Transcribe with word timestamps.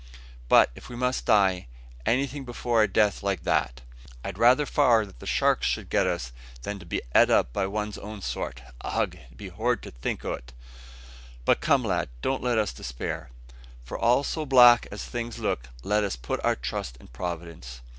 But 0.49 0.71
if 0.73 0.89
we 0.89 0.95
must 0.95 1.27
die, 1.27 1.67
anything 2.07 2.43
before 2.43 2.81
a 2.81 2.87
death 2.87 3.21
like 3.21 3.43
that. 3.43 3.81
I'd 4.25 4.39
rather 4.39 4.65
far 4.65 5.05
that 5.05 5.19
the 5.19 5.27
sharks 5.27 5.67
should 5.67 5.91
get 5.91 6.07
us 6.07 6.31
than 6.63 6.79
to 6.79 6.87
be 6.87 7.03
eat 7.15 7.29
up 7.29 7.53
by 7.53 7.67
one's 7.67 7.99
own 7.99 8.23
sort. 8.23 8.63
Ugh! 8.83 9.13
it 9.13 9.37
be 9.37 9.49
horrid 9.49 9.83
to 9.83 9.91
think 9.91 10.25
o't. 10.25 10.53
But 11.45 11.61
come, 11.61 11.83
lad, 11.85 12.09
don't 12.23 12.41
let 12.41 12.57
us 12.57 12.73
despair. 12.73 13.29
For 13.83 13.95
all 13.95 14.23
so 14.23 14.43
black 14.43 14.87
as 14.91 15.05
things 15.05 15.37
look, 15.37 15.69
let 15.83 16.03
us 16.03 16.15
put 16.15 16.43
our 16.43 16.55
trust 16.55 16.97
in 16.97 17.07
Providence. 17.09 17.81